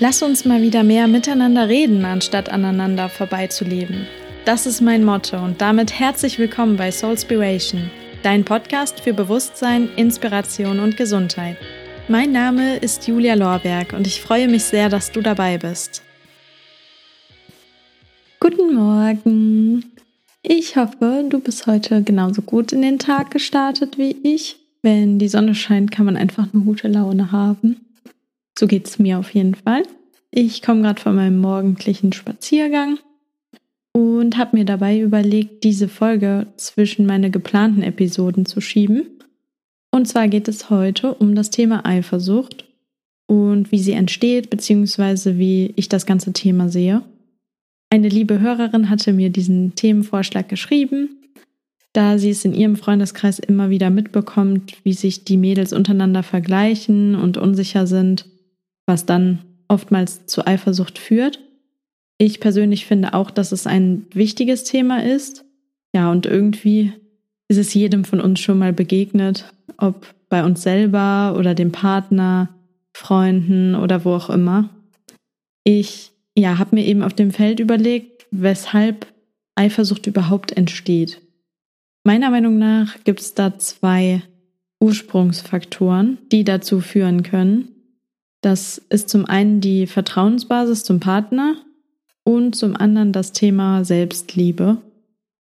Lass 0.00 0.22
uns 0.22 0.44
mal 0.44 0.60
wieder 0.60 0.82
mehr 0.82 1.06
miteinander 1.06 1.68
reden, 1.68 2.04
anstatt 2.04 2.48
aneinander 2.48 3.08
vorbeizuleben. 3.08 4.06
Das 4.44 4.66
ist 4.66 4.80
mein 4.80 5.04
Motto 5.04 5.36
und 5.36 5.60
damit 5.60 6.00
herzlich 6.00 6.36
willkommen 6.36 6.76
bei 6.76 6.90
Soulspiration, 6.90 7.90
dein 8.24 8.44
Podcast 8.44 8.98
für 8.98 9.14
Bewusstsein, 9.14 9.88
Inspiration 9.94 10.80
und 10.80 10.96
Gesundheit. 10.96 11.56
Mein 12.08 12.32
Name 12.32 12.76
ist 12.78 13.06
Julia 13.06 13.34
Lorberg 13.34 13.92
und 13.92 14.08
ich 14.08 14.20
freue 14.20 14.48
mich 14.48 14.64
sehr, 14.64 14.88
dass 14.88 15.12
du 15.12 15.20
dabei 15.20 15.58
bist. 15.58 16.02
Guten 18.40 18.74
Morgen! 18.74 19.92
Ich 20.42 20.76
hoffe, 20.76 21.24
du 21.28 21.38
bist 21.38 21.68
heute 21.68 22.02
genauso 22.02 22.42
gut 22.42 22.72
in 22.72 22.82
den 22.82 22.98
Tag 22.98 23.30
gestartet 23.30 23.96
wie 23.96 24.16
ich. 24.24 24.56
Wenn 24.82 25.20
die 25.20 25.28
Sonne 25.28 25.54
scheint, 25.54 25.92
kann 25.92 26.04
man 26.04 26.16
einfach 26.16 26.48
eine 26.52 26.64
gute 26.64 26.88
Laune 26.88 27.30
haben. 27.30 27.76
So 28.58 28.66
geht 28.66 28.86
es 28.86 28.98
mir 28.98 29.18
auf 29.18 29.34
jeden 29.34 29.54
Fall. 29.54 29.82
Ich 30.30 30.62
komme 30.62 30.82
gerade 30.82 31.00
von 31.00 31.14
meinem 31.14 31.38
morgendlichen 31.38 32.12
Spaziergang 32.12 32.98
und 33.92 34.36
habe 34.36 34.56
mir 34.56 34.64
dabei 34.64 34.98
überlegt, 34.98 35.64
diese 35.64 35.88
Folge 35.88 36.46
zwischen 36.56 37.06
meine 37.06 37.30
geplanten 37.30 37.82
Episoden 37.82 38.46
zu 38.46 38.60
schieben. 38.60 39.06
Und 39.90 40.06
zwar 40.06 40.28
geht 40.28 40.48
es 40.48 40.70
heute 40.70 41.14
um 41.14 41.34
das 41.34 41.50
Thema 41.50 41.86
Eifersucht 41.86 42.64
und 43.26 43.70
wie 43.70 43.78
sie 43.78 43.92
entsteht, 43.92 44.50
beziehungsweise 44.50 45.38
wie 45.38 45.72
ich 45.76 45.88
das 45.88 46.06
ganze 46.06 46.32
Thema 46.32 46.68
sehe. 46.68 47.02
Eine 47.90 48.08
liebe 48.08 48.40
Hörerin 48.40 48.90
hatte 48.90 49.12
mir 49.12 49.30
diesen 49.30 49.76
Themenvorschlag 49.76 50.48
geschrieben, 50.48 51.10
da 51.92 52.18
sie 52.18 52.30
es 52.30 52.44
in 52.44 52.54
ihrem 52.54 52.74
Freundeskreis 52.74 53.38
immer 53.38 53.70
wieder 53.70 53.90
mitbekommt, 53.90 54.74
wie 54.82 54.94
sich 54.94 55.24
die 55.24 55.36
Mädels 55.36 55.72
untereinander 55.72 56.24
vergleichen 56.24 57.14
und 57.14 57.36
unsicher 57.36 57.86
sind 57.86 58.26
was 58.86 59.06
dann 59.06 59.40
oftmals 59.68 60.26
zu 60.26 60.46
Eifersucht 60.46 60.98
führt. 60.98 61.40
Ich 62.18 62.40
persönlich 62.40 62.86
finde 62.86 63.14
auch, 63.14 63.30
dass 63.30 63.52
es 63.52 63.66
ein 63.66 64.06
wichtiges 64.12 64.64
Thema 64.64 65.02
ist. 65.02 65.44
Ja, 65.94 66.10
und 66.10 66.26
irgendwie 66.26 66.92
ist 67.48 67.58
es 67.58 67.74
jedem 67.74 68.04
von 68.04 68.20
uns 68.20 68.40
schon 68.40 68.58
mal 68.58 68.72
begegnet, 68.72 69.52
ob 69.76 70.14
bei 70.28 70.44
uns 70.44 70.62
selber 70.62 71.36
oder 71.38 71.54
dem 71.54 71.72
Partner, 71.72 72.48
Freunden 72.92 73.74
oder 73.74 74.04
wo 74.04 74.14
auch 74.14 74.30
immer. 74.30 74.70
Ich 75.64 76.12
ja, 76.36 76.58
habe 76.58 76.76
mir 76.76 76.84
eben 76.84 77.02
auf 77.02 77.14
dem 77.14 77.30
Feld 77.30 77.60
überlegt, 77.60 78.26
weshalb 78.30 79.06
Eifersucht 79.54 80.06
überhaupt 80.06 80.52
entsteht. 80.52 81.20
Meiner 82.04 82.30
Meinung 82.30 82.58
nach 82.58 83.02
gibt 83.04 83.20
es 83.20 83.34
da 83.34 83.58
zwei 83.58 84.22
Ursprungsfaktoren, 84.80 86.18
die 86.30 86.44
dazu 86.44 86.80
führen 86.80 87.22
können. 87.22 87.73
Das 88.44 88.76
ist 88.90 89.08
zum 89.08 89.24
einen 89.24 89.62
die 89.62 89.86
Vertrauensbasis 89.86 90.84
zum 90.84 91.00
Partner 91.00 91.56
und 92.24 92.54
zum 92.54 92.76
anderen 92.76 93.10
das 93.10 93.32
Thema 93.32 93.86
Selbstliebe, 93.86 94.76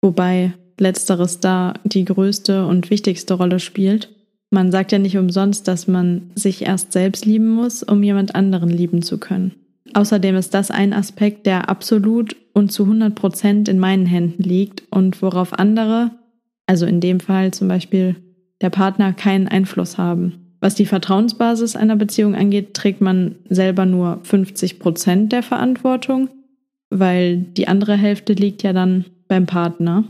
wobei 0.01 0.53
letzteres 0.79 1.39
da 1.39 1.75
die 1.83 2.03
größte 2.03 2.65
und 2.65 2.89
wichtigste 2.89 3.35
Rolle 3.35 3.59
spielt. 3.59 4.09
Man 4.49 4.71
sagt 4.71 4.91
ja 4.91 4.97
nicht 4.97 5.19
umsonst, 5.19 5.67
dass 5.67 5.87
man 5.87 6.31
sich 6.33 6.63
erst 6.63 6.91
selbst 6.91 7.27
lieben 7.27 7.49
muss, 7.49 7.83
um 7.83 8.01
jemand 8.01 8.33
anderen 8.33 8.69
lieben 8.69 9.03
zu 9.03 9.19
können. 9.19 9.53
Außerdem 9.93 10.35
ist 10.35 10.55
das 10.55 10.71
ein 10.71 10.91
Aspekt, 10.91 11.45
der 11.45 11.69
absolut 11.69 12.35
und 12.53 12.71
zu 12.71 12.85
100 12.85 13.13
Prozent 13.13 13.69
in 13.69 13.77
meinen 13.77 14.07
Händen 14.07 14.41
liegt 14.41 14.81
und 14.89 15.21
worauf 15.21 15.53
andere, 15.53 16.09
also 16.65 16.87
in 16.87 17.01
dem 17.01 17.19
Fall 17.19 17.53
zum 17.53 17.67
Beispiel 17.67 18.15
der 18.61 18.71
Partner, 18.71 19.13
keinen 19.13 19.47
Einfluss 19.47 19.99
haben. 19.99 20.38
Was 20.61 20.75
die 20.75 20.85
Vertrauensbasis 20.85 21.75
einer 21.75 21.95
Beziehung 21.95 22.35
angeht, 22.35 22.73
trägt 22.73 23.01
man 23.01 23.35
selber 23.49 23.85
nur 23.85 24.19
50 24.23 24.79
Prozent 24.79 25.31
der 25.31 25.43
Verantwortung, 25.43 26.29
weil 26.89 27.37
die 27.37 27.67
andere 27.67 27.95
Hälfte 27.95 28.33
liegt 28.33 28.63
ja 28.63 28.73
dann 28.73 29.05
beim 29.27 29.45
Partner. 29.45 30.03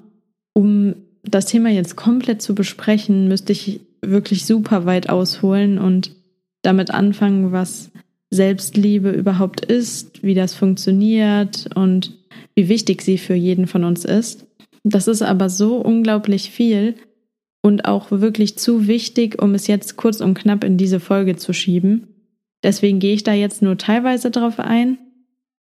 Um 0.53 0.95
das 1.23 1.45
Thema 1.45 1.69
jetzt 1.69 1.95
komplett 1.95 2.41
zu 2.41 2.55
besprechen, 2.55 3.27
müsste 3.27 3.51
ich 3.51 3.81
wirklich 4.01 4.45
super 4.45 4.85
weit 4.85 5.09
ausholen 5.09 5.77
und 5.77 6.11
damit 6.61 6.91
anfangen, 6.91 7.51
was 7.51 7.91
Selbstliebe 8.31 9.11
überhaupt 9.11 9.65
ist, 9.65 10.23
wie 10.23 10.33
das 10.33 10.53
funktioniert 10.53 11.69
und 11.75 12.17
wie 12.55 12.69
wichtig 12.69 13.01
sie 13.01 13.17
für 13.17 13.33
jeden 13.33 13.67
von 13.67 13.83
uns 13.83 14.05
ist. 14.05 14.45
Das 14.83 15.07
ist 15.07 15.21
aber 15.21 15.49
so 15.49 15.77
unglaublich 15.77 16.51
viel, 16.51 16.95
und 17.61 17.85
auch 17.85 18.11
wirklich 18.11 18.57
zu 18.57 18.87
wichtig, 18.87 19.41
um 19.41 19.53
es 19.53 19.67
jetzt 19.67 19.97
kurz 19.97 20.21
und 20.21 20.33
knapp 20.33 20.63
in 20.63 20.77
diese 20.77 20.99
Folge 20.99 21.35
zu 21.35 21.53
schieben. 21.53 22.07
Deswegen 22.63 22.99
gehe 22.99 23.13
ich 23.13 23.23
da 23.23 23.33
jetzt 23.33 23.61
nur 23.61 23.77
teilweise 23.77 24.31
drauf 24.31 24.59
ein, 24.59 24.97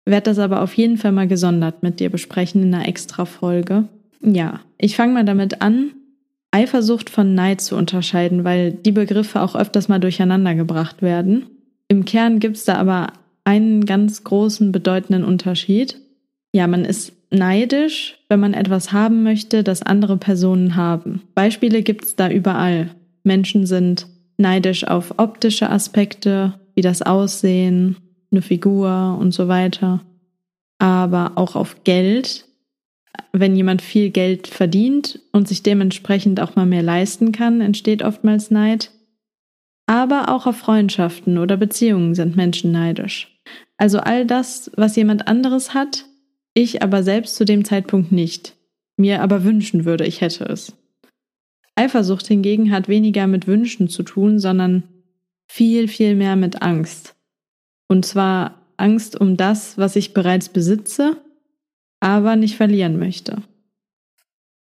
werde 0.05 0.31
das 0.31 0.39
aber 0.39 0.63
auf 0.63 0.75
jeden 0.75 0.99
Fall 0.99 1.13
mal 1.13 1.29
gesondert 1.29 1.83
mit 1.83 2.01
dir 2.01 2.11
besprechen 2.11 2.63
in 2.63 2.75
einer 2.75 2.89
extra 2.89 3.25
Folge. 3.25 3.89
Ja, 4.23 4.61
ich 4.79 4.97
fange 4.97 5.13
mal 5.13 5.25
damit 5.25 5.63
an, 5.63 5.93
Eifersucht 6.51 7.11
von 7.11 7.35
Neid 7.35 7.61
zu 7.61 7.77
unterscheiden, 7.77 8.45
weil 8.45 8.73
die 8.73 8.93
Begriffe 8.93 9.43
auch 9.43 9.55
öfters 9.55 9.89
mal 9.89 9.99
durcheinander 9.99 10.55
gebracht 10.55 11.03
werden. 11.03 11.47
Im 11.89 12.05
Kern 12.05 12.39
gibt 12.39 12.57
es 12.57 12.65
da 12.65 12.77
aber 12.77 13.13
einen 13.45 13.85
ganz 13.85 14.25
großen 14.25 14.73
bedeutenden 14.73 15.25
Unterschied. 15.25 16.01
Ja, 16.53 16.67
man 16.67 16.85
ist 16.85 17.13
neidisch, 17.31 18.19
wenn 18.29 18.41
man 18.41 18.55
etwas 18.55 18.93
haben 18.93 19.23
möchte, 19.23 19.65
das 19.65 19.83
andere 19.83 20.17
Personen 20.17 20.77
haben. 20.77 21.23
Beispiele 21.35 21.83
gibt 21.83 22.05
es 22.05 22.17
da 22.17 22.31
überall. 22.31 22.95
Menschen 23.25 23.67
sind 23.67 24.07
neidisch 24.37 24.87
auf 24.87 25.15
optische 25.19 25.71
Aspekte, 25.71 26.55
wie 26.75 26.83
das 26.83 27.03
Aussehen, 27.03 27.97
eine 28.31 28.43
Figur 28.43 29.17
und 29.21 29.33
so 29.33 29.49
weiter. 29.49 30.03
Aber 30.79 31.33
auch 31.37 31.57
auf 31.57 31.85
Geld. 31.85 32.45
Wenn 33.33 33.57
jemand 33.57 33.81
viel 33.81 34.11
Geld 34.11 34.47
verdient 34.47 35.21
und 35.33 35.49
sich 35.49 35.63
dementsprechend 35.63 36.41
auch 36.41 36.55
mal 36.55 36.67
mehr 36.67 36.83
leisten 36.83 37.33
kann, 37.33 37.61
entsteht 37.61 38.03
oftmals 38.03 38.51
Neid. 38.51 38.91
Aber 39.87 40.29
auch 40.29 40.47
auf 40.47 40.57
Freundschaften 40.57 41.39
oder 41.39 41.57
Beziehungen 41.57 42.15
sind 42.15 42.37
Menschen 42.37 42.73
neidisch. 42.73 43.41
Also 43.79 44.01
all 44.01 44.27
das, 44.27 44.71
was 44.77 44.97
jemand 44.97 45.29
anderes 45.29 45.75
hat, 45.75 46.05
ich 46.57 46.83
aber 46.83 47.03
selbst 47.03 47.37
zu 47.37 47.45
dem 47.45 47.67
Zeitpunkt 47.67 48.13
nicht, 48.13 48.57
mir 48.97 49.21
aber 49.21 49.45
wünschen 49.45 49.85
würde, 49.85 50.07
ich 50.07 50.23
hätte 50.23 50.45
es. 50.45 50.73
Eifersucht 51.75 52.27
hingegen 52.27 52.71
hat 52.71 52.89
weniger 52.89 53.27
mit 53.27 53.47
Wünschen 53.47 53.89
zu 53.89 54.03
tun, 54.03 54.39
sondern 54.39 54.85
viel, 55.47 55.87
viel 55.87 56.15
mehr 56.15 56.35
mit 56.35 56.63
Angst. 56.63 57.15
Und 57.89 58.07
zwar 58.07 58.63
Angst 58.79 59.21
um 59.21 59.37
das, 59.37 59.77
was 59.77 59.97
ich 59.97 60.15
bereits 60.15 60.49
besitze, 60.49 61.19
aber 62.01 62.37
nicht 62.37 62.57
verlieren 62.57 62.99
möchte. 62.99 63.43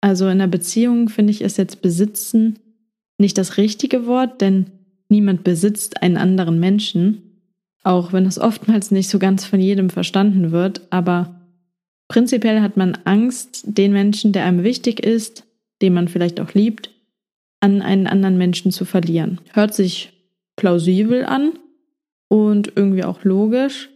Also 0.01 0.29
in 0.29 0.39
der 0.39 0.49
Beziehung 0.49 1.09
finde 1.09 1.31
ich 1.31 1.43
es 1.43 1.57
jetzt 1.57 1.83
besitzen 1.83 2.59
nicht 3.19 3.39
das 3.39 3.57
richtige 3.59 4.07
Wort, 4.07 4.41
denn 4.41 4.67
niemand 5.09 5.45
besitzt 5.45 6.03
einen 6.03 6.17
anderen 6.17 6.59
Menschen, 6.59 7.23
auch 7.85 8.13
wenn 8.13 8.27
es 8.27 8.39
oftmals 8.39 8.91
nicht 8.91 9.09
so 9.09 9.21
ganz 9.21 9.45
von 9.45 9.61
jedem 9.61 9.89
verstanden 9.89 10.51
wird, 10.51 10.83
aber 10.91 11.36
Prinzipiell 12.09 12.61
hat 12.61 12.77
man 12.77 12.97
Angst, 13.05 13.63
den 13.65 13.93
Menschen, 13.93 14.33
der 14.33 14.45
einem 14.45 14.63
wichtig 14.63 15.05
ist, 15.05 15.45
den 15.83 15.95
man 15.95 16.09
vielleicht 16.09 16.41
auch 16.41 16.55
liebt, 16.55 16.91
an 17.61 17.83
einen 17.83 18.07
anderen 18.07 18.39
Menschen 18.39 18.71
zu 18.71 18.85
verlieren. 18.85 19.41
Hört 19.53 19.75
sich 19.75 20.13
plausibel 20.57 21.25
an 21.25 21.53
und 22.29 22.73
irgendwie 22.77 23.05
auch 23.05 23.25
logisch, 23.25 23.91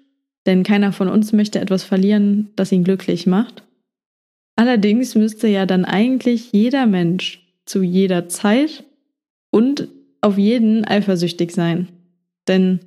denn 0.46 0.62
keiner 0.62 0.92
von 0.92 1.08
uns 1.08 1.32
möchte 1.32 1.60
etwas 1.60 1.84
verlieren, 1.84 2.50
das 2.56 2.72
ihn 2.72 2.84
glücklich 2.84 3.26
macht. 3.26 3.62
Allerdings 4.56 5.14
müsste 5.14 5.48
ja 5.48 5.64
dann 5.66 5.84
eigentlich 5.84 6.52
jeder 6.52 6.86
Mensch 6.86 7.46
zu 7.64 7.82
jeder 7.82 8.28
Zeit 8.28 8.84
und 9.50 9.88
auf 10.20 10.36
jeden 10.36 10.84
eifersüchtig 10.84 11.52
sein. 11.52 11.88
Denn 12.48 12.80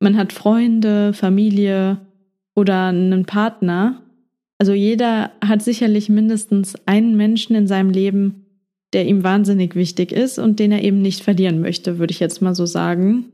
man 0.00 0.16
hat 0.16 0.32
Freunde, 0.32 1.12
Familie 1.12 1.98
oder 2.54 2.86
einen 2.86 3.26
Partner, 3.26 4.02
also 4.58 4.72
jeder 4.72 5.30
hat 5.40 5.62
sicherlich 5.62 6.08
mindestens 6.08 6.74
einen 6.86 7.16
Menschen 7.16 7.54
in 7.54 7.68
seinem 7.68 7.90
Leben, 7.90 8.44
der 8.92 9.06
ihm 9.06 9.22
wahnsinnig 9.22 9.76
wichtig 9.76 10.12
ist 10.12 10.38
und 10.38 10.58
den 10.58 10.72
er 10.72 10.82
eben 10.82 11.00
nicht 11.00 11.22
verlieren 11.22 11.60
möchte, 11.60 11.98
würde 11.98 12.10
ich 12.10 12.20
jetzt 12.20 12.42
mal 12.42 12.54
so 12.54 12.66
sagen. 12.66 13.26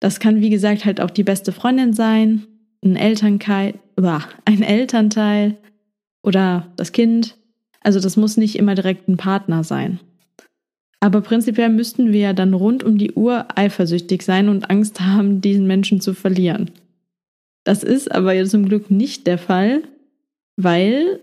Das 0.00 0.18
kann, 0.18 0.40
wie 0.40 0.50
gesagt, 0.50 0.84
halt 0.84 1.00
auch 1.00 1.10
die 1.10 1.22
beste 1.22 1.52
Freundin 1.52 1.92
sein, 1.92 2.46
ein 2.82 2.96
Elternteil, 2.96 3.74
ein 4.44 4.62
Elternteil 4.62 5.58
oder 6.22 6.72
das 6.76 6.92
Kind. 6.92 7.36
Also 7.82 8.00
das 8.00 8.16
muss 8.16 8.36
nicht 8.36 8.56
immer 8.56 8.74
direkt 8.74 9.08
ein 9.08 9.18
Partner 9.18 9.62
sein. 9.62 10.00
Aber 10.98 11.20
prinzipiell 11.20 11.68
müssten 11.68 12.12
wir 12.12 12.20
ja 12.20 12.32
dann 12.32 12.54
rund 12.54 12.82
um 12.82 12.98
die 12.98 13.12
Uhr 13.12 13.46
eifersüchtig 13.56 14.22
sein 14.22 14.48
und 14.48 14.68
Angst 14.68 15.00
haben, 15.00 15.40
diesen 15.40 15.66
Menschen 15.66 16.00
zu 16.00 16.12
verlieren. 16.12 16.70
Das 17.64 17.84
ist 17.84 18.10
aber 18.10 18.32
ja 18.32 18.44
zum 18.44 18.66
Glück 18.66 18.90
nicht 18.90 19.26
der 19.26 19.38
Fall, 19.38 19.82
weil 20.62 21.20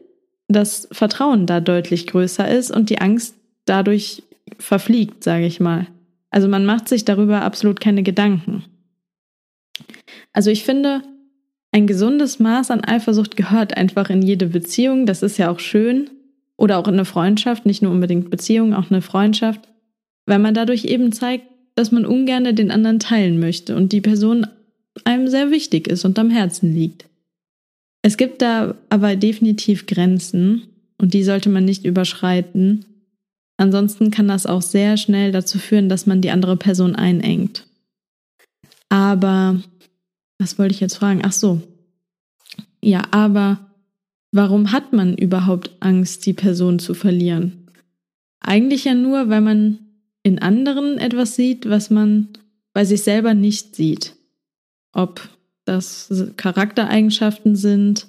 das 0.47 0.87
Vertrauen 0.91 1.45
da 1.45 1.59
deutlich 1.59 2.07
größer 2.07 2.47
ist 2.47 2.71
und 2.71 2.89
die 2.89 2.99
Angst 2.99 3.35
dadurch 3.65 4.23
verfliegt, 4.59 5.23
sage 5.23 5.45
ich 5.45 5.59
mal. 5.59 5.87
Also 6.29 6.47
man 6.47 6.65
macht 6.65 6.87
sich 6.87 7.05
darüber 7.05 7.41
absolut 7.41 7.79
keine 7.79 8.03
Gedanken. 8.03 8.63
Also 10.33 10.49
ich 10.49 10.63
finde, 10.63 11.01
ein 11.71 11.87
gesundes 11.87 12.39
Maß 12.39 12.71
an 12.71 12.83
Eifersucht 12.83 13.35
gehört 13.35 13.75
einfach 13.75 14.09
in 14.09 14.21
jede 14.21 14.47
Beziehung. 14.47 15.05
Das 15.05 15.23
ist 15.23 15.37
ja 15.37 15.49
auch 15.49 15.59
schön. 15.59 16.09
Oder 16.55 16.77
auch 16.77 16.87
in 16.87 16.95
eine 16.95 17.05
Freundschaft, 17.05 17.65
nicht 17.65 17.81
nur 17.81 17.91
unbedingt 17.91 18.31
Beziehung, 18.31 18.73
auch 18.73 18.89
eine 18.89 19.01
Freundschaft. 19.01 19.67
Weil 20.25 20.39
man 20.39 20.53
dadurch 20.53 20.85
eben 20.85 21.11
zeigt, 21.11 21.45
dass 21.75 21.91
man 21.91 22.05
ungern 22.05 22.55
den 22.55 22.71
anderen 22.71 22.99
teilen 22.99 23.39
möchte 23.39 23.75
und 23.75 23.91
die 23.91 24.01
Person 24.01 24.47
einem 25.03 25.27
sehr 25.27 25.51
wichtig 25.51 25.87
ist 25.87 26.05
und 26.05 26.17
am 26.17 26.31
Herzen 26.31 26.73
liegt. 26.73 27.05
Es 28.07 28.15
gibt 28.15 28.41
da 28.41 28.75
aber 28.89 29.17
definitiv 29.17 29.85
Grenzen 29.85 30.63
und 30.97 31.13
die 31.13 31.23
sollte 31.23 31.49
man 31.49 31.65
nicht 31.65 31.83
überschreiten. 31.83 32.85
Ansonsten 33.57 34.11
kann 34.11 34.29
das 34.29 34.45
auch 34.45 34.61
sehr 34.61 34.95
schnell 34.95 35.33
dazu 35.33 35.59
führen, 35.59 35.89
dass 35.89 36.05
man 36.05 36.21
die 36.21 36.31
andere 36.31 36.55
Person 36.55 36.95
einengt. 36.95 37.67
Aber, 38.87 39.61
was 40.39 40.57
wollte 40.57 40.73
ich 40.73 40.79
jetzt 40.79 40.95
fragen? 40.95 41.19
Ach 41.25 41.33
so. 41.33 41.61
Ja, 42.81 43.01
aber 43.11 43.59
warum 44.31 44.71
hat 44.71 44.93
man 44.93 45.17
überhaupt 45.17 45.71
Angst, 45.81 46.25
die 46.25 46.33
Person 46.33 46.79
zu 46.79 46.93
verlieren? 46.93 47.67
Eigentlich 48.39 48.85
ja 48.85 48.93
nur, 48.93 49.27
weil 49.27 49.41
man 49.41 49.79
in 50.23 50.39
anderen 50.39 50.97
etwas 50.97 51.35
sieht, 51.35 51.69
was 51.69 51.89
man 51.89 52.29
bei 52.71 52.85
sich 52.85 53.03
selber 53.03 53.33
nicht 53.33 53.75
sieht. 53.75 54.15
Ob 54.93 55.27
das 55.67 56.09
Charaktereigenschaften 56.37 57.55
sind, 57.55 58.07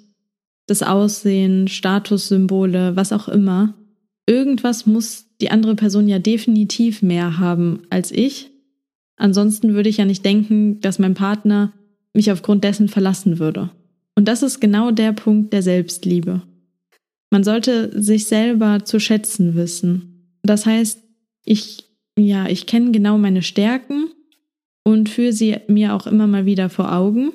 das 0.66 0.82
Aussehen, 0.82 1.68
Statussymbole, 1.68 2.96
was 2.96 3.12
auch 3.12 3.28
immer. 3.28 3.74
Irgendwas 4.26 4.86
muss 4.86 5.26
die 5.40 5.50
andere 5.50 5.74
Person 5.74 6.08
ja 6.08 6.18
definitiv 6.18 7.02
mehr 7.02 7.38
haben 7.38 7.82
als 7.90 8.12
ich. 8.12 8.50
Ansonsten 9.16 9.74
würde 9.74 9.88
ich 9.88 9.96
ja 9.96 10.04
nicht 10.04 10.24
denken, 10.24 10.80
dass 10.80 10.98
mein 10.98 11.14
Partner 11.14 11.72
mich 12.12 12.30
aufgrund 12.30 12.64
dessen 12.64 12.88
verlassen 12.88 13.38
würde. 13.38 13.70
Und 14.14 14.28
das 14.28 14.42
ist 14.42 14.60
genau 14.60 14.90
der 14.90 15.12
Punkt 15.12 15.52
der 15.52 15.62
Selbstliebe. 15.62 16.42
Man 17.30 17.44
sollte 17.44 18.00
sich 18.00 18.26
selber 18.26 18.84
zu 18.84 19.00
schätzen 19.00 19.54
wissen. 19.54 20.38
Das 20.42 20.66
heißt, 20.66 21.02
ich 21.44 21.88
ja, 22.18 22.48
ich 22.48 22.66
kenne 22.66 22.90
genau 22.90 23.16
meine 23.16 23.42
Stärken 23.42 24.10
und 24.84 25.08
führe 25.08 25.32
sie 25.32 25.56
mir 25.68 25.94
auch 25.94 26.06
immer 26.06 26.26
mal 26.26 26.46
wieder 26.46 26.68
vor 26.68 26.92
Augen. 26.92 27.32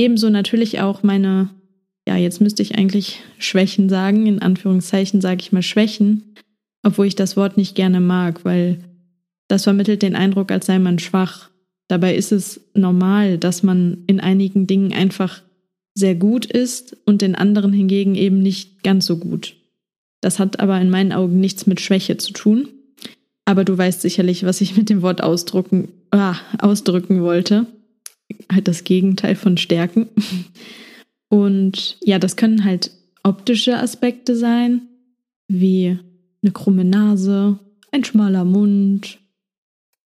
Ebenso 0.00 0.30
natürlich 0.30 0.80
auch 0.80 1.02
meine, 1.02 1.50
ja, 2.08 2.16
jetzt 2.16 2.40
müsste 2.40 2.62
ich 2.62 2.78
eigentlich 2.78 3.20
Schwächen 3.38 3.90
sagen, 3.90 4.26
in 4.26 4.40
Anführungszeichen 4.40 5.20
sage 5.20 5.42
ich 5.42 5.52
mal 5.52 5.60
Schwächen, 5.60 6.36
obwohl 6.82 7.04
ich 7.04 7.16
das 7.16 7.36
Wort 7.36 7.58
nicht 7.58 7.74
gerne 7.74 8.00
mag, 8.00 8.42
weil 8.46 8.82
das 9.46 9.64
vermittelt 9.64 10.00
den 10.00 10.16
Eindruck, 10.16 10.52
als 10.52 10.64
sei 10.64 10.78
man 10.78 10.98
schwach. 10.98 11.50
Dabei 11.86 12.16
ist 12.16 12.32
es 12.32 12.62
normal, 12.72 13.36
dass 13.36 13.62
man 13.62 13.98
in 14.06 14.20
einigen 14.20 14.66
Dingen 14.66 14.94
einfach 14.94 15.42
sehr 15.94 16.14
gut 16.14 16.46
ist 16.46 16.96
und 17.04 17.22
in 17.22 17.34
anderen 17.34 17.74
hingegen 17.74 18.14
eben 18.14 18.40
nicht 18.40 18.82
ganz 18.82 19.04
so 19.04 19.18
gut. 19.18 19.54
Das 20.22 20.38
hat 20.38 20.60
aber 20.60 20.80
in 20.80 20.88
meinen 20.88 21.12
Augen 21.12 21.40
nichts 21.40 21.66
mit 21.66 21.78
Schwäche 21.78 22.16
zu 22.16 22.32
tun. 22.32 22.68
Aber 23.44 23.66
du 23.66 23.76
weißt 23.76 24.00
sicherlich, 24.00 24.46
was 24.46 24.62
ich 24.62 24.78
mit 24.78 24.88
dem 24.88 25.02
Wort 25.02 25.22
ausdrücken, 25.22 25.88
ah, 26.10 26.36
ausdrücken 26.58 27.20
wollte. 27.20 27.66
Halt 28.52 28.68
das 28.68 28.84
Gegenteil 28.84 29.36
von 29.36 29.56
Stärken. 29.56 30.08
Und 31.28 31.96
ja, 32.02 32.18
das 32.18 32.36
können 32.36 32.64
halt 32.64 32.90
optische 33.22 33.78
Aspekte 33.78 34.36
sein, 34.36 34.82
wie 35.48 35.98
eine 36.42 36.52
krumme 36.52 36.84
Nase, 36.84 37.58
ein 37.92 38.04
schmaler 38.04 38.44
Mund. 38.44 39.18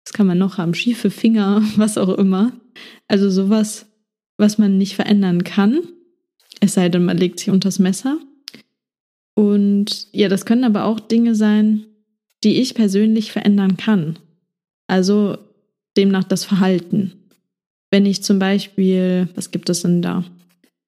Was 0.05 0.13
kann 0.13 0.27
man 0.27 0.39
noch 0.39 0.59
haben? 0.59 0.75
Schiefe 0.75 1.11
Finger, 1.11 1.63
was 1.77 1.99
auch 1.99 2.17
immer. 2.17 2.53
Also 3.09 3.31
sowas, 3.31 3.87
was 4.37 4.59
man 4.59 4.79
nicht 4.79 4.95
verändern 4.95 5.45
kann. 5.45 5.81
Es 6.61 6.75
sei 6.75 6.89
denn, 6.89 7.05
man 7.05 7.19
legt 7.19 7.39
sich 7.39 7.51
unters 7.51 7.79
Messer. 7.79 8.19
Und 9.35 10.09
ja, 10.13 10.29
das 10.29 10.45
können 10.45 10.65
aber 10.65 10.85
auch 10.85 11.01
Dinge 11.01 11.35
sein, 11.35 11.87
die 12.45 12.61
ich 12.61 12.75
persönlich 12.75 13.33
verändern 13.33 13.77
kann. 13.77 14.19
Also 14.87 15.39
demnach 15.97 16.25
das 16.25 16.45
Verhalten. 16.45 17.13
Wenn 17.93 18.07
ich 18.07 18.23
zum 18.23 18.39
Beispiel, 18.39 19.29
was 19.35 19.51
gibt 19.51 19.69
es 19.69 19.83
denn 19.83 20.01
da? 20.01 20.25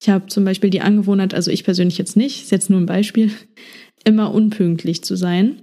Ich 0.00 0.08
habe 0.08 0.26
zum 0.28 0.44
Beispiel 0.46 0.70
die 0.70 0.80
Angewohnheit, 0.80 1.34
also 1.34 1.50
ich 1.50 1.62
persönlich 1.62 1.98
jetzt 1.98 2.16
nicht, 2.16 2.42
ist 2.42 2.50
jetzt 2.50 2.70
nur 2.70 2.80
ein 2.80 2.86
Beispiel, 2.86 3.30
immer 4.04 4.34
unpünktlich 4.34 5.04
zu 5.04 5.14
sein. 5.14 5.60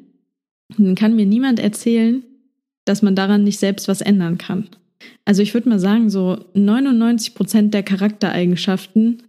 dann 0.77 0.93
kann 0.93 1.15
mir 1.15 1.25
niemand 1.25 1.59
erzählen, 1.59 2.23
dass 2.85 3.01
man 3.01 3.15
daran 3.15 3.43
nicht 3.43 3.57
selbst 3.57 3.87
was 3.87 4.01
ändern 4.01 4.37
kann. 4.37 4.69
Also 5.25 5.41
ich 5.41 5.55
würde 5.55 5.67
mal 5.67 5.79
sagen, 5.79 6.11
so 6.11 6.45
99 6.53 7.33
Prozent 7.33 7.73
der 7.73 7.83
Charaktereigenschaften, 7.83 9.23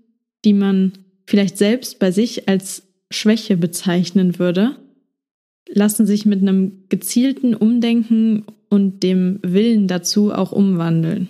die 0.45 0.53
man 0.53 0.93
vielleicht 1.27 1.57
selbst 1.57 1.99
bei 1.99 2.11
sich 2.11 2.47
als 2.47 2.83
Schwäche 3.11 3.57
bezeichnen 3.57 4.39
würde, 4.39 4.77
lassen 5.67 6.05
sich 6.05 6.27
mit 6.27 6.43
einem 6.43 6.85
gezielten 6.91 7.55
Umdenken 7.55 8.45
und 8.69 9.03
dem 9.03 9.39
Willen 9.43 9.89
dazu 9.89 10.31
auch 10.31 10.53
umwandeln. 10.53 11.29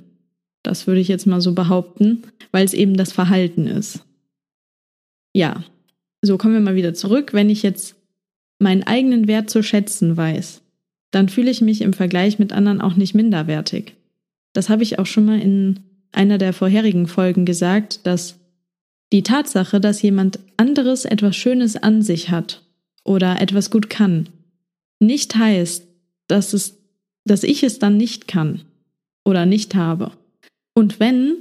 Das 0.63 0.87
würde 0.87 1.01
ich 1.01 1.09
jetzt 1.09 1.27
mal 1.27 1.41
so 1.41 1.53
behaupten, 1.53 2.23
weil 2.53 2.65
es 2.65 2.75
eben 2.75 2.97
das 2.97 3.13
Verhalten 3.13 3.67
ist. 3.67 4.05
Ja, 5.35 5.65
so 6.21 6.39
kommen 6.39 6.55
wir 6.55 6.61
mal 6.61 6.77
wieder 6.77 6.95
zurück. 6.95 7.33
Wenn 7.33 7.51
ich 7.51 7.63
jetzt 7.63 7.97
meinen 8.59 8.85
eigenen 8.85 9.27
Wert 9.27 9.51
zu 9.51 9.63
schätzen 9.63 10.17
weiß, 10.17 10.63
dann 11.11 11.29
fühle 11.29 11.51
ich 11.51 11.61
mich 11.61 11.83
im 11.83 11.93
Vergleich 11.93 12.39
mit 12.39 12.53
anderen 12.53 12.81
auch 12.81 12.95
nicht 12.95 13.15
minderwertig. 13.15 13.95
Das 14.53 14.69
habe 14.69 14.83
ich 14.83 14.99
auch 14.99 15.07
schon 15.07 15.25
mal 15.25 15.41
in 15.41 15.81
einer 16.13 16.39
der 16.39 16.53
vorherigen 16.53 17.07
Folgen 17.07 17.45
gesagt, 17.45 18.07
dass 18.07 18.39
die 19.13 19.23
Tatsache, 19.23 19.81
dass 19.81 20.03
jemand 20.03 20.39
anderes 20.57 21.05
etwas 21.05 21.37
Schönes 21.37 21.77
an 21.77 22.03
sich 22.03 22.31
hat 22.31 22.63
oder 23.05 23.41
etwas 23.41 23.71
gut 23.71 23.91
kann, 23.91 24.29
nicht 25.01 25.35
heißt, 25.37 25.87
dass, 26.29 26.53
es, 26.53 26.79
dass 27.25 27.43
ich 27.43 27.63
es 27.63 27.79
dann 27.79 27.97
nicht 27.97 28.29
kann 28.29 28.63
oder 29.25 29.45
nicht 29.45 29.75
habe. 29.75 30.13
Und 30.75 31.01
wenn, 31.01 31.37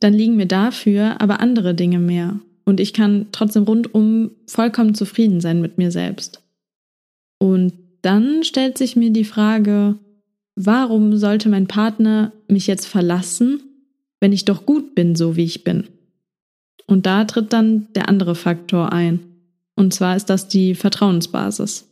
dann 0.00 0.14
liegen 0.14 0.36
mir 0.36 0.46
dafür 0.46 1.20
aber 1.20 1.40
andere 1.40 1.74
Dinge 1.74 1.98
mehr. 1.98 2.38
Und 2.64 2.80
ich 2.80 2.92
kann 2.92 3.26
trotzdem 3.32 3.64
rundum 3.64 4.32
vollkommen 4.46 4.94
zufrieden 4.94 5.40
sein 5.40 5.60
mit 5.60 5.78
mir 5.78 5.90
selbst. 5.90 6.42
Und 7.38 7.72
dann 8.02 8.44
stellt 8.44 8.78
sich 8.78 8.96
mir 8.96 9.10
die 9.10 9.24
Frage, 9.24 9.96
warum 10.54 11.16
sollte 11.16 11.48
mein 11.48 11.66
Partner 11.66 12.32
mich 12.48 12.66
jetzt 12.66 12.86
verlassen, 12.86 13.62
wenn 14.20 14.32
ich 14.32 14.44
doch 14.44 14.66
gut 14.66 14.94
bin, 14.94 15.14
so 15.14 15.36
wie 15.36 15.44
ich 15.44 15.64
bin? 15.64 15.84
Und 16.86 17.06
da 17.06 17.24
tritt 17.24 17.52
dann 17.52 17.88
der 17.94 18.08
andere 18.08 18.34
Faktor 18.34 18.92
ein. 18.92 19.20
Und 19.74 19.92
zwar 19.92 20.16
ist 20.16 20.30
das 20.30 20.48
die 20.48 20.74
Vertrauensbasis. 20.74 21.88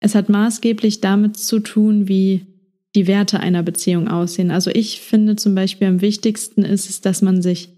Es 0.00 0.14
hat 0.14 0.28
maßgeblich 0.28 1.00
damit 1.00 1.36
zu 1.36 1.60
tun, 1.60 2.08
wie 2.08 2.46
die 2.94 3.06
Werte 3.06 3.40
einer 3.40 3.62
Beziehung 3.62 4.08
aussehen. 4.08 4.50
Also 4.50 4.70
ich 4.70 5.00
finde 5.00 5.36
zum 5.36 5.54
Beispiel 5.54 5.86
am 5.86 6.00
wichtigsten 6.00 6.62
ist 6.62 6.90
es, 6.90 7.00
dass 7.00 7.22
man 7.22 7.42
sich 7.42 7.68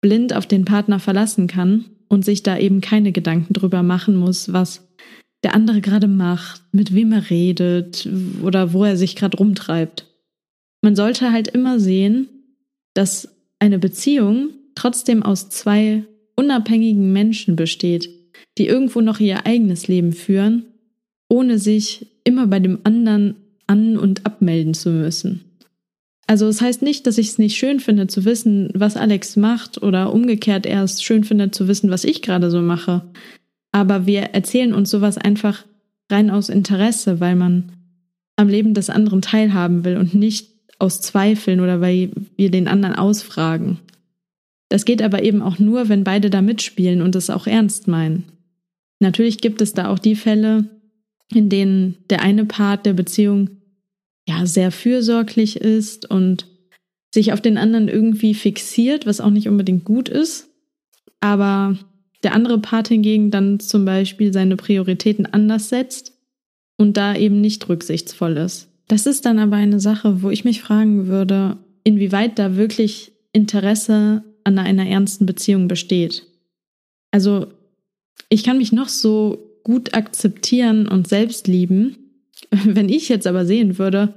blind 0.00 0.34
auf 0.34 0.46
den 0.46 0.64
Partner 0.64 0.98
verlassen 0.98 1.46
kann 1.46 1.84
und 2.08 2.24
sich 2.24 2.42
da 2.42 2.58
eben 2.58 2.80
keine 2.80 3.12
Gedanken 3.12 3.52
drüber 3.52 3.82
machen 3.82 4.16
muss, 4.16 4.52
was 4.52 4.88
der 5.42 5.54
andere 5.54 5.80
gerade 5.80 6.08
macht, 6.08 6.62
mit 6.72 6.94
wem 6.94 7.12
er 7.12 7.30
redet 7.30 8.08
oder 8.42 8.72
wo 8.72 8.84
er 8.84 8.96
sich 8.96 9.16
gerade 9.16 9.36
rumtreibt. 9.36 10.06
Man 10.82 10.96
sollte 10.96 11.32
halt 11.32 11.48
immer 11.48 11.78
sehen, 11.78 12.28
dass 12.94 13.28
eine 13.58 13.78
Beziehung 13.78 14.50
trotzdem 14.74 15.22
aus 15.22 15.48
zwei 15.48 16.04
unabhängigen 16.36 17.12
Menschen 17.12 17.56
besteht, 17.56 18.08
die 18.58 18.66
irgendwo 18.66 19.00
noch 19.00 19.20
ihr 19.20 19.46
eigenes 19.46 19.88
Leben 19.88 20.12
führen, 20.12 20.66
ohne 21.28 21.58
sich 21.58 22.06
immer 22.24 22.46
bei 22.46 22.60
dem 22.60 22.80
anderen 22.84 23.36
an- 23.66 23.96
und 23.96 24.26
abmelden 24.26 24.74
zu 24.74 24.90
müssen. 24.90 25.44
Also 26.26 26.48
es 26.48 26.56
das 26.58 26.66
heißt 26.66 26.82
nicht, 26.82 27.06
dass 27.06 27.18
ich 27.18 27.28
es 27.28 27.38
nicht 27.38 27.56
schön 27.56 27.78
finde 27.78 28.08
zu 28.08 28.24
wissen, 28.24 28.70
was 28.74 28.96
Alex 28.96 29.36
macht 29.36 29.82
oder 29.82 30.12
umgekehrt 30.12 30.66
erst 30.66 31.04
schön 31.04 31.22
finde 31.22 31.52
zu 31.52 31.68
wissen, 31.68 31.90
was 31.90 32.04
ich 32.04 32.20
gerade 32.20 32.50
so 32.50 32.60
mache. 32.60 33.02
Aber 33.70 34.06
wir 34.06 34.22
erzählen 34.22 34.74
uns 34.74 34.90
sowas 34.90 35.18
einfach 35.18 35.64
rein 36.10 36.30
aus 36.30 36.48
Interesse, 36.48 37.20
weil 37.20 37.36
man 37.36 37.72
am 38.36 38.48
Leben 38.48 38.74
des 38.74 38.90
anderen 38.90 39.22
teilhaben 39.22 39.84
will 39.84 39.96
und 39.96 40.14
nicht 40.14 40.50
aus 40.78 41.00
Zweifeln 41.00 41.60
oder 41.60 41.80
weil 41.80 42.10
wir 42.36 42.50
den 42.50 42.68
anderen 42.68 42.96
ausfragen. 42.96 43.78
Das 44.68 44.84
geht 44.84 45.02
aber 45.02 45.22
eben 45.22 45.42
auch 45.42 45.58
nur, 45.58 45.88
wenn 45.88 46.04
beide 46.04 46.28
da 46.28 46.42
mitspielen 46.42 47.02
und 47.02 47.14
es 47.14 47.30
auch 47.30 47.46
ernst 47.46 47.86
meinen. 47.86 48.24
Natürlich 48.98 49.38
gibt 49.38 49.60
es 49.60 49.74
da 49.74 49.88
auch 49.88 49.98
die 49.98 50.16
Fälle, 50.16 50.64
in 51.32 51.48
denen 51.48 51.96
der 52.10 52.22
eine 52.22 52.44
Part 52.44 52.84
der 52.86 52.94
Beziehung 52.94 53.50
ja 54.26 54.46
sehr 54.46 54.70
fürsorglich 54.70 55.56
ist 55.56 56.10
und 56.10 56.46
sich 57.12 57.32
auf 57.32 57.40
den 57.40 57.58
anderen 57.58 57.88
irgendwie 57.88 58.34
fixiert, 58.34 59.06
was 59.06 59.20
auch 59.20 59.30
nicht 59.30 59.48
unbedingt 59.48 59.84
gut 59.84 60.08
ist. 60.08 60.48
Aber 61.20 61.78
der 62.22 62.34
andere 62.34 62.58
Part 62.58 62.88
hingegen 62.88 63.30
dann 63.30 63.60
zum 63.60 63.84
Beispiel 63.84 64.32
seine 64.32 64.56
Prioritäten 64.56 65.26
anders 65.26 65.68
setzt 65.68 66.12
und 66.76 66.96
da 66.96 67.14
eben 67.14 67.40
nicht 67.40 67.68
rücksichtsvoll 67.68 68.36
ist. 68.36 68.68
Das 68.88 69.06
ist 69.06 69.26
dann 69.26 69.38
aber 69.38 69.56
eine 69.56 69.80
Sache, 69.80 70.22
wo 70.22 70.30
ich 70.30 70.44
mich 70.44 70.60
fragen 70.60 71.06
würde, 71.06 71.56
inwieweit 71.84 72.38
da 72.38 72.56
wirklich 72.56 73.12
Interesse 73.32 74.24
an 74.44 74.58
einer 74.58 74.86
ernsten 74.86 75.26
Beziehung 75.26 75.68
besteht. 75.68 76.24
Also 77.10 77.48
ich 78.28 78.44
kann 78.44 78.58
mich 78.58 78.72
noch 78.72 78.88
so 78.88 79.58
gut 79.64 79.94
akzeptieren 79.94 80.86
und 80.86 81.08
selbst 81.08 81.48
lieben. 81.48 82.05
Wenn 82.64 82.88
ich 82.88 83.08
jetzt 83.08 83.26
aber 83.26 83.44
sehen 83.44 83.78
würde, 83.78 84.14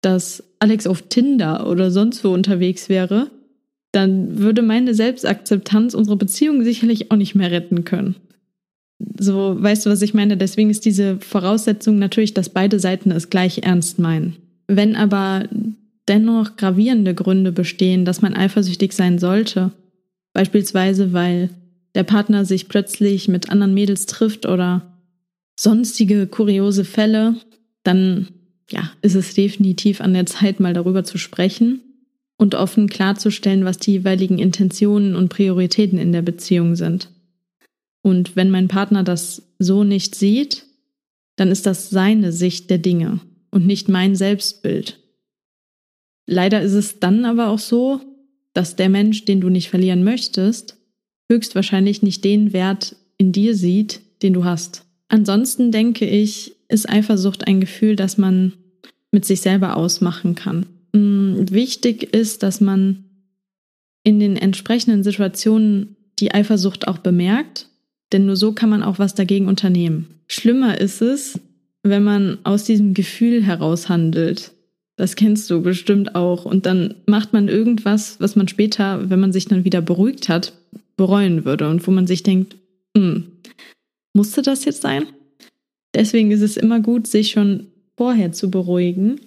dass 0.00 0.44
Alex 0.60 0.86
auf 0.86 1.02
Tinder 1.02 1.68
oder 1.68 1.90
sonst 1.90 2.24
wo 2.24 2.32
unterwegs 2.32 2.88
wäre, 2.88 3.30
dann 3.92 4.38
würde 4.38 4.62
meine 4.62 4.94
Selbstakzeptanz 4.94 5.94
unsere 5.94 6.16
Beziehung 6.16 6.62
sicherlich 6.62 7.10
auch 7.10 7.16
nicht 7.16 7.34
mehr 7.34 7.50
retten 7.50 7.84
können. 7.84 8.16
So, 9.18 9.56
weißt 9.60 9.86
du, 9.86 9.90
was 9.90 10.02
ich 10.02 10.14
meine? 10.14 10.36
Deswegen 10.36 10.70
ist 10.70 10.84
diese 10.84 11.18
Voraussetzung 11.18 11.98
natürlich, 11.98 12.34
dass 12.34 12.48
beide 12.48 12.80
Seiten 12.80 13.10
es 13.10 13.30
gleich 13.30 13.60
ernst 13.62 13.98
meinen. 13.98 14.36
Wenn 14.66 14.96
aber 14.96 15.48
dennoch 16.08 16.56
gravierende 16.56 17.14
Gründe 17.14 17.52
bestehen, 17.52 18.04
dass 18.04 18.22
man 18.22 18.34
eifersüchtig 18.34 18.92
sein 18.92 19.18
sollte, 19.18 19.72
beispielsweise 20.32 21.12
weil 21.12 21.50
der 21.94 22.02
Partner 22.02 22.44
sich 22.44 22.68
plötzlich 22.68 23.28
mit 23.28 23.50
anderen 23.50 23.74
Mädels 23.74 24.06
trifft 24.06 24.46
oder 24.46 24.82
sonstige 25.58 26.26
kuriose 26.26 26.84
Fälle, 26.84 27.36
dann 27.88 28.28
ja, 28.70 28.92
ist 29.00 29.14
es 29.14 29.34
definitiv 29.34 30.00
an 30.00 30.12
der 30.12 30.26
Zeit, 30.26 30.60
mal 30.60 30.74
darüber 30.74 31.02
zu 31.02 31.16
sprechen 31.18 31.80
und 32.36 32.54
offen 32.54 32.88
klarzustellen, 32.88 33.64
was 33.64 33.78
die 33.78 33.92
jeweiligen 33.92 34.38
Intentionen 34.38 35.16
und 35.16 35.30
Prioritäten 35.30 35.98
in 35.98 36.12
der 36.12 36.22
Beziehung 36.22 36.76
sind. 36.76 37.10
Und 38.02 38.36
wenn 38.36 38.50
mein 38.50 38.68
Partner 38.68 39.02
das 39.02 39.42
so 39.58 39.84
nicht 39.84 40.14
sieht, 40.14 40.66
dann 41.36 41.50
ist 41.50 41.66
das 41.66 41.90
seine 41.90 42.30
Sicht 42.30 42.70
der 42.70 42.78
Dinge 42.78 43.20
und 43.50 43.66
nicht 43.66 43.88
mein 43.88 44.14
Selbstbild. 44.14 45.00
Leider 46.26 46.60
ist 46.60 46.74
es 46.74 47.00
dann 47.00 47.24
aber 47.24 47.48
auch 47.48 47.58
so, 47.58 48.00
dass 48.52 48.76
der 48.76 48.88
Mensch, 48.88 49.24
den 49.24 49.40
du 49.40 49.48
nicht 49.48 49.70
verlieren 49.70 50.04
möchtest, 50.04 50.76
höchstwahrscheinlich 51.30 52.02
nicht 52.02 52.22
den 52.24 52.52
Wert 52.52 52.96
in 53.16 53.32
dir 53.32 53.54
sieht, 53.54 54.00
den 54.22 54.34
du 54.34 54.44
hast. 54.44 54.84
Ansonsten 55.08 55.72
denke 55.72 56.06
ich, 56.06 56.54
ist 56.68 56.88
Eifersucht 56.88 57.46
ein 57.46 57.60
Gefühl, 57.60 57.96
das 57.96 58.18
man 58.18 58.52
mit 59.10 59.24
sich 59.24 59.40
selber 59.40 59.76
ausmachen 59.76 60.34
kann. 60.34 60.66
Mm, 60.92 61.46
wichtig 61.50 62.14
ist, 62.14 62.42
dass 62.42 62.60
man 62.60 63.04
in 64.04 64.20
den 64.20 64.36
entsprechenden 64.36 65.02
Situationen 65.02 65.96
die 66.18 66.32
Eifersucht 66.32 66.88
auch 66.88 66.98
bemerkt, 66.98 67.68
denn 68.12 68.26
nur 68.26 68.36
so 68.36 68.52
kann 68.52 68.70
man 68.70 68.82
auch 68.82 68.98
was 68.98 69.14
dagegen 69.14 69.48
unternehmen. 69.48 70.20
Schlimmer 70.26 70.80
ist 70.80 71.02
es, 71.02 71.40
wenn 71.82 72.04
man 72.04 72.38
aus 72.44 72.64
diesem 72.64 72.94
Gefühl 72.94 73.42
heraus 73.42 73.88
handelt. 73.88 74.52
Das 74.96 75.14
kennst 75.14 75.48
du 75.50 75.62
bestimmt 75.62 76.14
auch. 76.14 76.44
Und 76.44 76.66
dann 76.66 76.94
macht 77.06 77.32
man 77.32 77.48
irgendwas, 77.48 78.18
was 78.18 78.34
man 78.34 78.48
später, 78.48 79.08
wenn 79.10 79.20
man 79.20 79.32
sich 79.32 79.46
dann 79.46 79.64
wieder 79.64 79.80
beruhigt 79.80 80.28
hat, 80.28 80.52
bereuen 80.96 81.44
würde 81.44 81.68
und 81.68 81.86
wo 81.86 81.92
man 81.92 82.06
sich 82.06 82.22
denkt, 82.22 82.56
hm, 82.96 83.24
musste 84.12 84.42
das 84.42 84.64
jetzt 84.64 84.82
sein? 84.82 85.06
Deswegen 85.94 86.30
ist 86.30 86.42
es 86.42 86.56
immer 86.56 86.80
gut, 86.80 87.06
sich 87.06 87.30
schon 87.30 87.68
vorher 87.96 88.32
zu 88.32 88.50
beruhigen, 88.50 89.20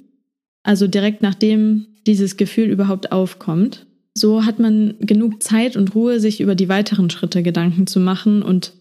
also 0.63 0.88
direkt 0.88 1.22
nachdem 1.22 1.88
dieses 2.08 2.38
Gefühl 2.38 2.70
überhaupt 2.70 3.12
aufkommt. 3.12 3.86
So 4.13 4.46
hat 4.46 4.60
man 4.60 4.96
genug 5.00 5.41
Zeit 5.41 5.75
und 5.75 5.96
Ruhe, 5.96 6.20
sich 6.20 6.41
über 6.41 6.56
die 6.56 6.70
weiteren 6.70 7.10
Schritte 7.10 7.44
Gedanken 7.44 7.88
zu 7.88 8.00
machen 8.00 8.44
und 8.44 8.74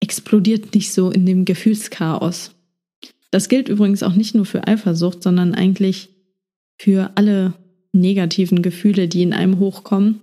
explodiert 0.00 0.74
nicht 0.74 0.92
so 0.92 1.10
in 1.10 1.24
dem 1.26 1.44
Gefühlschaos. 1.44 2.52
Das 3.30 3.48
gilt 3.48 3.68
übrigens 3.68 4.02
auch 4.02 4.14
nicht 4.14 4.34
nur 4.34 4.44
für 4.44 4.66
Eifersucht, 4.66 5.22
sondern 5.22 5.54
eigentlich 5.54 6.10
für 6.76 7.10
alle 7.14 7.54
negativen 7.92 8.62
Gefühle, 8.62 9.08
die 9.08 9.22
in 9.22 9.32
einem 9.32 9.58
hochkommen. 9.58 10.20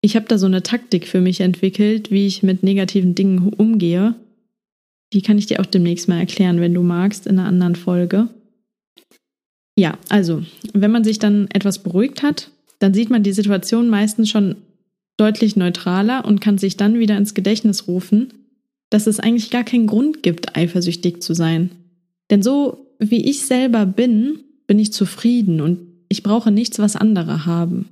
Ich 0.00 0.16
habe 0.16 0.26
da 0.28 0.38
so 0.38 0.46
eine 0.46 0.62
Taktik 0.62 1.06
für 1.06 1.20
mich 1.20 1.40
entwickelt, 1.40 2.10
wie 2.10 2.26
ich 2.26 2.42
mit 2.42 2.62
negativen 2.62 3.14
Dingen 3.14 3.38
umgehe. 3.52 4.14
Die 5.12 5.22
kann 5.22 5.38
ich 5.38 5.46
dir 5.46 5.60
auch 5.60 5.66
demnächst 5.66 6.08
mal 6.08 6.18
erklären, 6.18 6.60
wenn 6.60 6.74
du 6.74 6.82
magst, 6.82 7.26
in 7.26 7.38
einer 7.38 7.48
anderen 7.48 7.76
Folge. 7.76 8.28
Ja, 9.78 9.96
also, 10.08 10.42
wenn 10.74 10.90
man 10.90 11.04
sich 11.04 11.18
dann 11.18 11.48
etwas 11.52 11.82
beruhigt 11.82 12.22
hat, 12.22 12.50
dann 12.78 12.94
sieht 12.94 13.10
man 13.10 13.22
die 13.22 13.32
Situation 13.32 13.88
meistens 13.88 14.28
schon 14.28 14.56
deutlich 15.16 15.56
neutraler 15.56 16.24
und 16.24 16.40
kann 16.40 16.58
sich 16.58 16.76
dann 16.76 16.98
wieder 16.98 17.16
ins 17.16 17.34
Gedächtnis 17.34 17.88
rufen, 17.88 18.32
dass 18.90 19.06
es 19.06 19.20
eigentlich 19.20 19.50
gar 19.50 19.64
keinen 19.64 19.86
Grund 19.86 20.22
gibt, 20.22 20.56
eifersüchtig 20.56 21.22
zu 21.22 21.34
sein. 21.34 21.70
Denn 22.30 22.42
so 22.42 22.86
wie 22.98 23.28
ich 23.28 23.46
selber 23.46 23.86
bin, 23.86 24.40
bin 24.66 24.78
ich 24.78 24.92
zufrieden 24.92 25.60
und 25.60 25.80
ich 26.08 26.22
brauche 26.22 26.50
nichts, 26.50 26.78
was 26.78 26.96
andere 26.96 27.46
haben. 27.46 27.88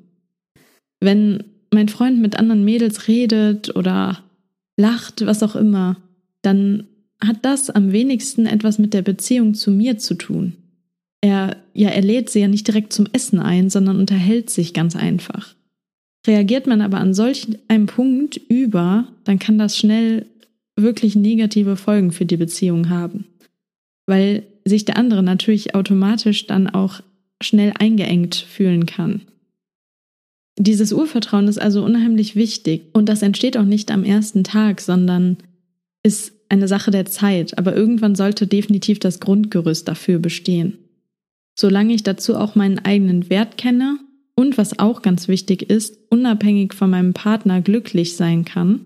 Wenn 1.00 1.44
mein 1.72 1.88
Freund 1.88 2.18
mit 2.20 2.38
anderen 2.38 2.64
Mädels 2.64 3.08
redet 3.08 3.74
oder 3.76 4.22
lacht, 4.76 5.26
was 5.26 5.42
auch 5.42 5.56
immer, 5.56 5.96
dann 6.42 6.86
hat 7.20 7.44
das 7.44 7.70
am 7.70 7.92
wenigsten 7.92 8.46
etwas 8.46 8.78
mit 8.78 8.94
der 8.94 9.02
Beziehung 9.02 9.54
zu 9.54 9.70
mir 9.70 9.98
zu 9.98 10.14
tun. 10.14 10.54
Er, 11.20 11.56
ja, 11.72 11.88
er 11.88 12.02
lädt 12.02 12.30
sie 12.30 12.40
ja 12.40 12.48
nicht 12.48 12.66
direkt 12.66 12.92
zum 12.92 13.06
Essen 13.12 13.38
ein, 13.38 13.70
sondern 13.70 13.98
unterhält 13.98 14.50
sich 14.50 14.74
ganz 14.74 14.96
einfach. 14.96 15.54
Reagiert 16.26 16.66
man 16.66 16.80
aber 16.80 16.98
an 16.98 17.14
solch 17.14 17.46
einem 17.68 17.86
Punkt 17.86 18.36
über, 18.48 19.08
dann 19.24 19.38
kann 19.38 19.58
das 19.58 19.78
schnell 19.78 20.26
wirklich 20.76 21.16
negative 21.16 21.76
Folgen 21.76 22.12
für 22.12 22.26
die 22.26 22.36
Beziehung 22.36 22.90
haben. 22.90 23.26
Weil 24.06 24.44
sich 24.64 24.84
der 24.84 24.98
andere 24.98 25.22
natürlich 25.22 25.74
automatisch 25.74 26.46
dann 26.46 26.68
auch 26.68 27.00
schnell 27.42 27.72
eingeengt 27.78 28.34
fühlen 28.34 28.86
kann. 28.86 29.22
Dieses 30.58 30.92
Urvertrauen 30.92 31.48
ist 31.48 31.58
also 31.58 31.84
unheimlich 31.84 32.34
wichtig 32.34 32.86
und 32.92 33.08
das 33.08 33.22
entsteht 33.22 33.56
auch 33.56 33.64
nicht 33.64 33.90
am 33.90 34.04
ersten 34.04 34.42
Tag, 34.42 34.80
sondern 34.80 35.36
ist 36.02 36.35
eine 36.48 36.68
Sache 36.68 36.90
der 36.90 37.06
Zeit, 37.06 37.58
aber 37.58 37.74
irgendwann 37.74 38.14
sollte 38.14 38.46
definitiv 38.46 38.98
das 38.98 39.20
Grundgerüst 39.20 39.88
dafür 39.88 40.18
bestehen. 40.18 40.78
Solange 41.58 41.94
ich 41.94 42.02
dazu 42.02 42.36
auch 42.36 42.54
meinen 42.54 42.78
eigenen 42.78 43.30
Wert 43.30 43.56
kenne 43.56 43.98
und 44.34 44.58
was 44.58 44.78
auch 44.78 45.02
ganz 45.02 45.28
wichtig 45.28 45.70
ist, 45.70 45.98
unabhängig 46.10 46.74
von 46.74 46.90
meinem 46.90 47.14
Partner 47.14 47.62
glücklich 47.62 48.16
sein 48.16 48.44
kann, 48.44 48.84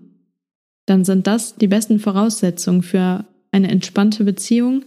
dann 0.85 1.03
sind 1.03 1.27
das 1.27 1.55
die 1.55 1.67
besten 1.67 1.99
Voraussetzungen 1.99 2.81
für 2.81 3.25
eine 3.51 3.69
entspannte 3.69 4.23
Beziehung, 4.23 4.83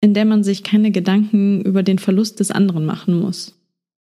in 0.00 0.14
der 0.14 0.24
man 0.24 0.44
sich 0.44 0.62
keine 0.62 0.90
Gedanken 0.90 1.62
über 1.62 1.82
den 1.82 1.98
Verlust 1.98 2.40
des 2.40 2.50
anderen 2.50 2.86
machen 2.86 3.18
muss. 3.18 3.54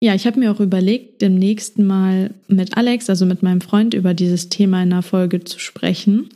Ja, 0.01 0.15
ich 0.15 0.27
habe 0.27 0.41
mir 0.41 0.53
auch 0.53 0.61
überlegt, 0.61 1.23
demnächst 1.23 1.79
mal 1.79 2.35
mit 2.49 2.77
Alex, 2.77 3.09
also 3.09 3.25
mit 3.25 3.43
meinem 3.43 3.61
Freund, 3.61 3.95
über 3.95 4.15
dieses 4.15 4.49
Thema 4.49 4.83
in 4.83 4.93
einer 4.93 5.03
Folge 5.03 5.45
zu 5.45 5.59
sprechen, 5.59 6.29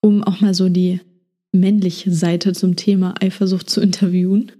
um 0.00 0.22
auch 0.22 0.40
mal 0.40 0.54
so 0.54 0.68
die 0.68 1.00
männliche 1.52 2.12
Seite 2.12 2.52
zum 2.52 2.76
Thema 2.76 3.14
Eifersucht 3.20 3.68
zu 3.70 3.80
interviewen. 3.80 4.52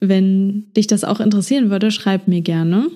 Wenn 0.00 0.72
dich 0.72 0.86
das 0.86 1.04
auch 1.04 1.20
interessieren 1.20 1.70
würde, 1.70 1.90
schreib 1.90 2.26
mir 2.26 2.40
gerne. 2.40 2.88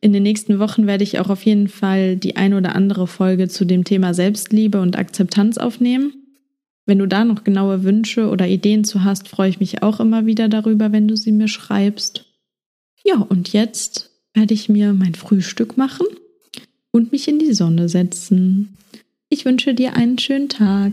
In 0.00 0.12
den 0.12 0.22
nächsten 0.22 0.58
Wochen 0.58 0.86
werde 0.86 1.04
ich 1.04 1.18
auch 1.18 1.30
auf 1.30 1.44
jeden 1.44 1.68
Fall 1.68 2.16
die 2.16 2.36
ein 2.36 2.54
oder 2.54 2.74
andere 2.74 3.06
Folge 3.06 3.48
zu 3.48 3.64
dem 3.64 3.84
Thema 3.84 4.12
Selbstliebe 4.14 4.80
und 4.80 4.98
Akzeptanz 4.98 5.58
aufnehmen. 5.58 6.12
Wenn 6.86 6.98
du 6.98 7.06
da 7.06 7.24
noch 7.24 7.44
genaue 7.44 7.84
Wünsche 7.84 8.28
oder 8.28 8.48
Ideen 8.48 8.84
zu 8.84 9.04
hast, 9.04 9.28
freue 9.28 9.50
ich 9.50 9.60
mich 9.60 9.82
auch 9.82 10.00
immer 10.00 10.26
wieder 10.26 10.48
darüber, 10.48 10.92
wenn 10.92 11.06
du 11.06 11.16
sie 11.16 11.32
mir 11.32 11.48
schreibst. 11.48 12.24
Ja, 13.04 13.16
und 13.16 13.52
jetzt 13.52 14.10
werde 14.34 14.54
ich 14.54 14.68
mir 14.68 14.92
mein 14.92 15.14
Frühstück 15.14 15.76
machen 15.76 16.06
und 16.90 17.12
mich 17.12 17.28
in 17.28 17.38
die 17.38 17.52
Sonne 17.52 17.88
setzen. 17.88 18.76
Ich 19.32 19.44
wünsche 19.44 19.74
dir 19.74 19.94
einen 19.94 20.18
schönen 20.18 20.48
Tag. 20.48 20.92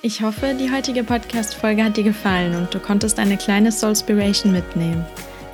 Ich 0.00 0.22
hoffe, 0.22 0.54
die 0.54 0.70
heutige 0.70 1.02
Podcast-Folge 1.02 1.82
hat 1.82 1.96
dir 1.96 2.04
gefallen 2.04 2.54
und 2.54 2.72
du 2.72 2.78
konntest 2.78 3.18
eine 3.18 3.36
kleine 3.36 3.72
Soulspiration 3.72 4.52
mitnehmen. 4.52 5.04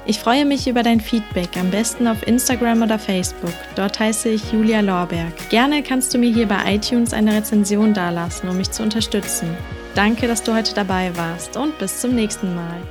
Ich 0.05 0.19
freue 0.19 0.45
mich 0.45 0.67
über 0.69 0.83
dein 0.83 1.01
Feedback, 1.01 1.57
am 1.57 1.71
besten 1.71 2.07
auf 2.07 2.27
Instagram 2.27 2.83
oder 2.83 2.99
Facebook. 2.99 3.55
Dort 3.75 3.99
heiße 3.99 4.29
ich 4.29 4.53
Julia 4.53 4.81
Lorberg. 4.81 5.33
Gerne 5.49 5.83
kannst 5.83 6.13
du 6.13 6.19
mir 6.19 6.31
hier 6.31 6.47
bei 6.47 6.75
iTunes 6.75 7.15
eine 7.15 7.35
Rezension 7.35 7.95
dalassen, 7.95 8.51
um 8.51 8.59
mich 8.59 8.71
zu 8.71 8.83
unterstützen. 8.83 9.49
Danke, 9.95 10.27
dass 10.27 10.43
du 10.43 10.55
heute 10.55 10.75
dabei 10.75 11.11
warst 11.17 11.57
und 11.57 11.79
bis 11.79 12.03
zum 12.03 12.15
nächsten 12.15 12.55
Mal. 12.55 12.83